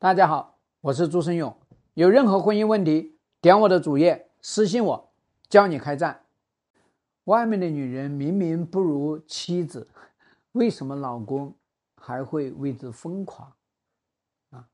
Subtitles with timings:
[0.00, 1.52] 大家好，我是朱生勇。
[1.94, 5.12] 有任何婚姻问题，点我的主页私信我，
[5.48, 6.20] 教你开战。
[7.24, 9.88] 外面的女人明明不如妻子，
[10.52, 11.52] 为什么老公
[11.96, 13.52] 还会为之疯狂？
[14.50, 14.68] 啊，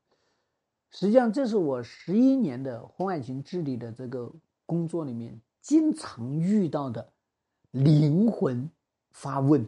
[0.91, 4.31] 实际上这是我十一年的婚外情治理的这个
[4.67, 7.11] 工作里面经常遇到的
[7.71, 8.69] 灵魂
[9.09, 9.67] 发问，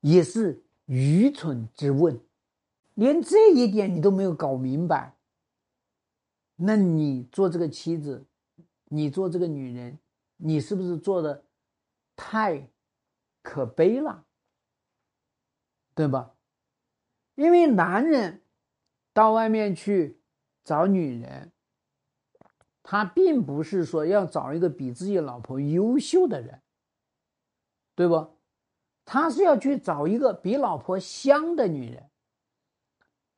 [0.00, 2.20] 也是愚蠢之问。
[2.94, 5.16] 连这一点你都没有搞明白，
[6.56, 8.26] 那你做这个妻子，
[8.86, 9.98] 你做这个女人，
[10.36, 11.44] 你是不是做的
[12.14, 12.68] 太
[13.42, 14.26] 可悲了？
[15.94, 16.34] 对吧？
[17.36, 18.42] 因为男人
[19.12, 20.20] 到外面去
[20.62, 21.52] 找女人，
[22.82, 26.60] 他并不是说要找一个比自己老婆优秀的人，
[27.94, 28.36] 对不？
[29.06, 32.09] 他是要去找一个比老婆香的女人。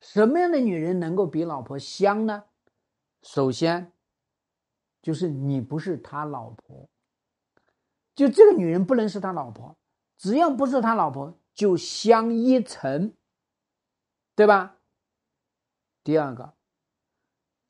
[0.03, 2.43] 什么样的女人能够比老婆香呢？
[3.21, 3.93] 首先，
[5.01, 6.89] 就是你不是他老婆，
[8.13, 9.77] 就这个女人不能是他老婆，
[10.17, 13.13] 只要不是他老婆，就香一层，
[14.35, 14.75] 对吧？
[16.03, 16.53] 第二个，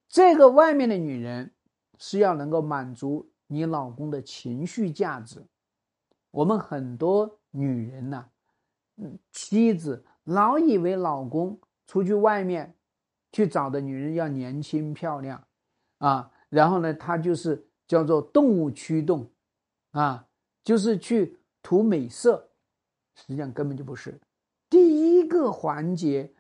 [0.10, 1.54] 这个外面的女人
[2.00, 5.46] 是要能够满足你老公的情绪价值。
[6.32, 8.32] 我们很多女人呢，
[8.96, 11.60] 嗯，妻子老以为老公。
[11.86, 12.76] 出去外面
[13.32, 15.46] 去找的女人要年轻漂亮
[15.98, 19.30] 啊，然后呢，他就是叫做动物驱动
[19.92, 20.28] 啊，
[20.64, 22.52] 就是去图美色，
[23.16, 24.20] 实际上根本就不是。
[24.70, 26.34] 第一个环节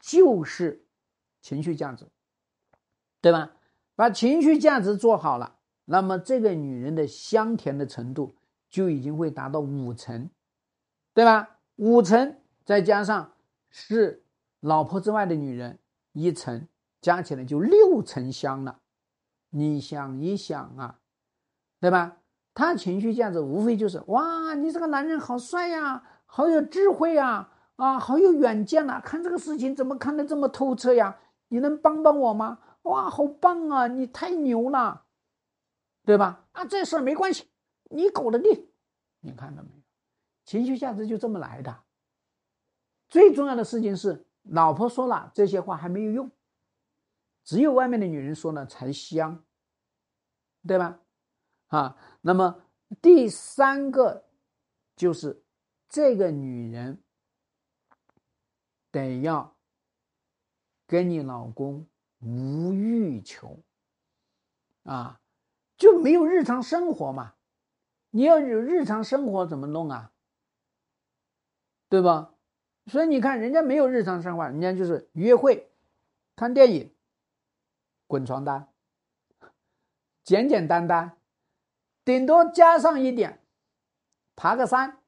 [0.00, 0.86] 就是
[1.42, 2.06] 情绪价值，
[3.20, 3.56] 对吧？
[3.94, 8.36] 把情绪价值做好了，那么这个女人的香甜的程度
[8.68, 10.30] 就已经会达到五成，
[11.12, 11.58] 对吧？
[11.76, 13.32] 五成再加上
[13.70, 14.23] 是。
[14.64, 15.78] 老婆之外的女人，
[16.12, 16.66] 一层
[17.02, 18.80] 加起来就六层香了。
[19.50, 21.00] 你想一想啊，
[21.80, 22.16] 对吧？
[22.54, 29.02] 他情绪价值无非就是哇，你这个男人好帅呀，好有智慧呀，啊，好有远见呐！
[29.04, 31.20] 看这个事情怎么看得这么透彻呀？
[31.48, 32.58] 你能帮帮我吗？
[32.84, 33.86] 哇，好棒啊！
[33.86, 35.04] 你太牛了，
[36.06, 36.46] 对吧？
[36.52, 37.50] 啊，这事儿没关系，
[37.90, 38.70] 你搞得定。
[39.20, 39.82] 你看到没有？
[40.46, 41.82] 情绪价值就这么来的。
[43.10, 44.24] 最重要的事情是。
[44.44, 46.30] 老婆说了这些话还没有用，
[47.42, 49.44] 只有外面的女人说了才香，
[50.66, 51.00] 对吧？
[51.68, 52.62] 啊，那么
[53.00, 54.28] 第三个
[54.94, 55.42] 就是
[55.88, 57.02] 这个女人
[58.90, 59.56] 得要
[60.86, 61.88] 跟你老公
[62.20, 63.58] 无欲求
[64.84, 65.20] 啊，
[65.76, 67.34] 就没有日常生活嘛？
[68.10, 70.12] 你要有日常生活怎么弄啊？
[71.88, 72.33] 对吧？
[72.86, 75.70] 所以你看，人家没有日常生活，人家就是约会、
[76.36, 76.94] 看电影、
[78.06, 78.68] 滚床单，
[80.22, 81.16] 简简单单，
[82.04, 83.40] 顶多加上一点，
[84.36, 84.98] 爬个山、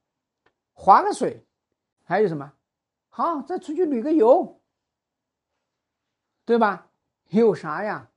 [0.73, 1.47] 划个水，
[2.05, 2.55] 还有什么？
[3.09, 4.61] 好，再出去旅个游，
[6.45, 6.91] 对吧？
[7.29, 8.11] 有啥呀？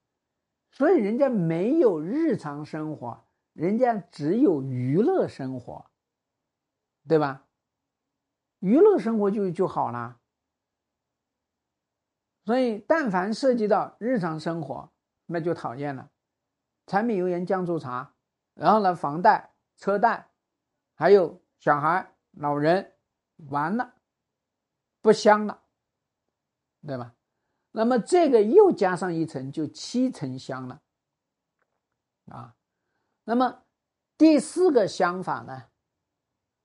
[0.72, 5.86] 所以人家没有日常生活，人家只有娱乐生活，
[7.08, 7.46] 对吧？
[8.60, 10.20] 娱乐生活就就好了，
[12.44, 14.92] 所以但凡涉及到日常生活，
[15.26, 16.12] 那就讨厌了。
[16.86, 18.16] 柴米油盐酱醋茶，
[18.54, 20.32] 然后呢，房贷、车贷，
[20.96, 22.96] 还有小孩、老人，
[23.50, 23.94] 完了，
[25.02, 25.64] 不香了，
[26.86, 27.16] 对吧？
[27.72, 30.82] 那么这个又加上一层，就七层香了，
[32.26, 32.56] 啊。
[33.24, 33.64] 那么
[34.18, 35.70] 第四个香法呢，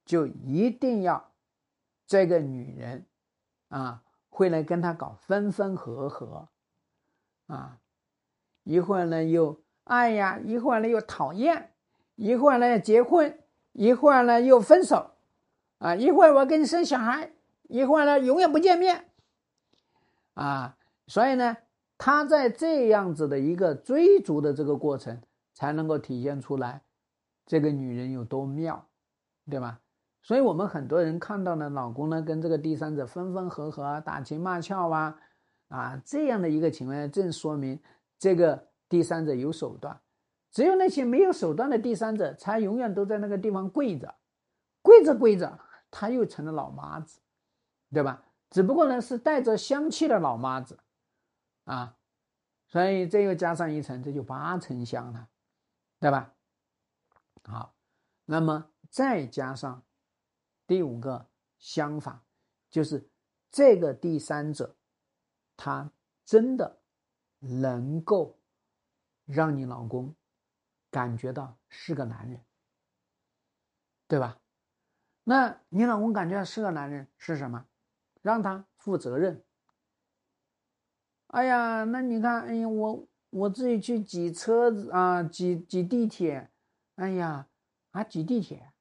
[0.05, 1.34] 就一定要。
[2.15, 3.05] 这个女人，
[3.71, 6.49] 啊，会来跟他搞分分合合，
[7.49, 7.81] 啊，
[8.63, 11.73] 一会儿呢又爱呀，一会儿呢又讨厌，
[12.15, 13.37] 一会儿呢结婚，
[13.73, 15.11] 一会儿呢又分手，
[15.79, 17.33] 啊，一会儿我跟你生小孩，
[17.65, 19.07] 一会儿呢永远不见面，
[20.35, 20.77] 啊，
[21.09, 21.57] 所以呢，
[21.99, 25.21] 他在这样子的一个追逐的这个过程，
[25.53, 26.83] 才能够体现出来
[27.44, 28.87] 这个女人有多妙，
[29.50, 29.81] 对吧？
[30.25, 35.21] 所以我们很多人看到呢，老公呢跟这个第三者分分合合、打情骂俏啊，
[35.69, 37.79] 啊这样的一个情况，正说明
[38.19, 40.00] 这个第三者有手段。
[40.50, 44.15] 只有那些没有手段的第三者，才永远都在那个地方跪着，
[44.81, 45.59] 跪着跪着，
[45.91, 47.21] 他又成了老妈子，
[47.93, 48.23] 对吧？
[48.49, 50.79] 只不过呢是带着香气的老妈子，
[51.65, 51.97] 啊，
[52.69, 55.29] 所以这又加上一层，这就八层香了，
[56.00, 56.32] 对吧？
[57.43, 57.75] 好，
[58.25, 59.82] 那么再加上。
[60.66, 61.28] 第五个
[61.58, 62.22] 相反，
[62.70, 63.08] 就是
[63.50, 64.76] 这个第三者，
[65.56, 65.90] 他
[66.25, 66.81] 真的
[67.38, 68.38] 能够
[69.25, 70.14] 让你老公
[70.90, 72.40] 感觉到是个男人，
[74.08, 74.38] 对吧？
[75.25, 77.66] 那你老公感觉是个男人是什么？
[78.20, 79.43] 让他负责任。
[81.28, 86.50] 哎呀，那你看，哎呀，我我自己去挤车子啊，挤挤地铁，
[86.96, 87.49] 哎呀，
[87.90, 88.72] 啊挤地铁，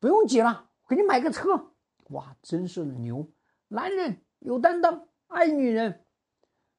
[0.00, 1.72] 不用挤了，给你买个车，
[2.08, 3.28] 哇，真是牛，
[3.68, 6.04] 男人有担当，爱女人。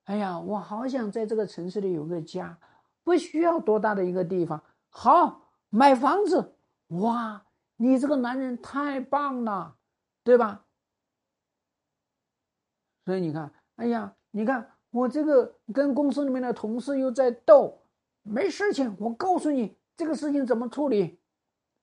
[0.06, 2.58] 哎呀，我好想在这个城市里有个家，
[3.04, 6.56] 不需要多大的一个地方，好买房子，
[6.88, 7.46] 哇。
[7.78, 9.76] 你这个男人太棒了，
[10.24, 10.66] 对吧？
[13.06, 17.82] 所以你看，哎呀，你看我这个跟公司里面的同事又在斗，
[18.22, 21.20] 没事情，我告诉你这个事情怎么处理。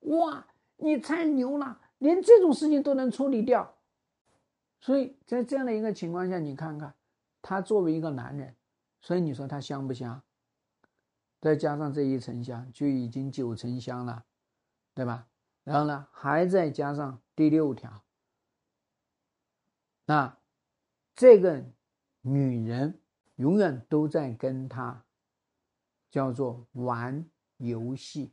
[0.02, 0.46] 哇，
[0.78, 3.76] 你太牛了，连这种事情都能处理掉。
[4.80, 6.94] 所以在这样的一个情况下，你看看
[7.42, 8.56] 他作为一个男人，
[9.00, 10.22] 所以你说他香不香？
[11.40, 14.24] 再加上这一层香，就已经九层香了，
[14.94, 15.28] 对吧？
[15.64, 18.02] 然后呢，还再加上第六条，
[20.06, 20.38] 那
[21.14, 21.64] 这个
[22.22, 23.00] 女人
[23.36, 25.04] 永远都在跟他
[26.10, 27.28] 叫做玩
[27.58, 28.32] 游戏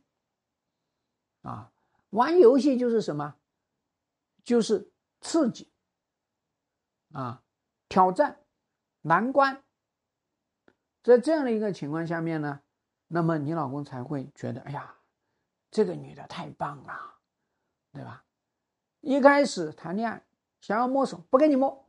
[1.42, 1.70] 啊，
[2.16, 3.36] 玩游戏就是什么？
[4.42, 4.90] 就是
[5.20, 5.70] 刺激
[7.12, 7.42] 啊，
[7.88, 8.38] 挑战
[9.02, 9.62] 难关。
[11.02, 12.60] 在这样的一个情况下面呢，
[13.08, 14.96] 那么你老公才会觉得，哎呀，
[15.70, 17.12] 这个女的太棒了。
[17.92, 18.24] 对吧？
[19.00, 20.22] 一开始谈恋爱
[20.60, 21.88] 想要摸手，不跟你摸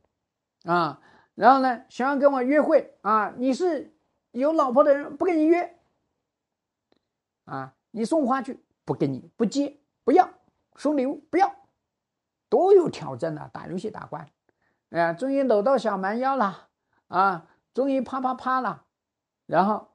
[0.64, 1.02] 啊。
[1.34, 3.94] 然后呢，想要跟我约会啊，你是
[4.30, 5.78] 有老婆的人，不跟你约
[7.44, 7.74] 啊。
[7.90, 9.78] 你送花去，不给你，不接，
[10.08, 10.26] 不要
[10.76, 11.54] 送礼物，不要，
[12.48, 14.26] 多有挑战啊，打游戏打关，
[14.88, 16.70] 哎呀，终于搂到小蛮腰了
[17.08, 18.86] 啊，终于啪啪啪了，
[19.44, 19.94] 然后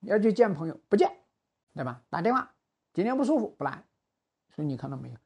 [0.00, 1.18] 要去见朋友，不见，
[1.74, 2.00] 对吧？
[2.08, 2.54] 打电话，
[2.94, 3.84] 今天不舒服，不来。
[4.48, 5.18] 所以你看到没有？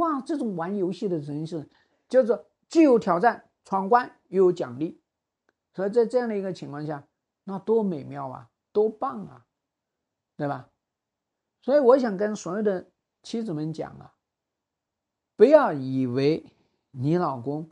[0.00, 1.68] 哇，这种玩游戏的人是
[2.08, 4.98] 叫做既有挑战闯关又有奖励，
[5.74, 7.06] 所以在这样的一个情况下，
[7.44, 9.44] 那多美妙啊，多棒啊，
[10.38, 10.70] 对吧？
[11.60, 12.90] 所以我想跟所有的
[13.26, 14.14] 妻子们讲啊，
[15.34, 16.46] 不要以为
[16.92, 17.68] 你老公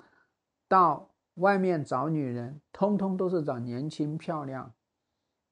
[0.67, 4.75] 到外面找女人，通通都是找年轻漂亮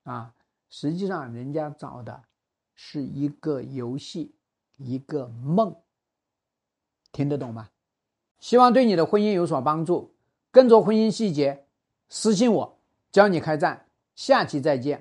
[0.03, 0.35] 啊，
[0.69, 2.25] 实际上人家找的
[2.75, 4.35] 是一个游戏。
[4.77, 5.77] 一个梦，
[7.13, 7.69] 听得懂吗？
[8.41, 10.13] 希望对你的婚姻有所帮助。
[10.51, 11.65] 更多婚姻细节，
[12.09, 12.79] 私信我，
[13.13, 13.87] 教你开战。
[14.17, 15.01] 下期再见。